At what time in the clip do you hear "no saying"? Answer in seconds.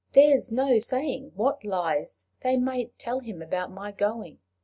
0.51-1.33